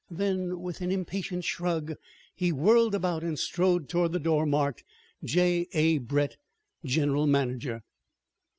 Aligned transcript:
Then, 0.09 0.61
with 0.61 0.81
an 0.81 0.91
impatient 0.91 1.43
shrug, 1.43 1.93
he 2.35 2.51
whirled 2.51 2.95
about 2.95 3.23
and 3.23 3.37
strode 3.37 3.87
toward 3.87 4.13
the 4.13 4.19
door 4.19 4.47
marked 4.47 4.83
"J. 5.23 5.67
A. 5.75 5.99
Brett, 5.99 6.37
General 6.83 7.27
Manager." 7.27 7.83